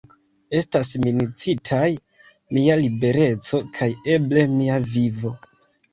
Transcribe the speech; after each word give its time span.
Estas 0.59 0.93
minacitaj 1.03 1.83
mia 2.57 2.77
libereco 2.85 3.61
kaj 3.79 3.91
eble 4.15 4.51
mia 4.59 4.81
vivo. 4.95 5.37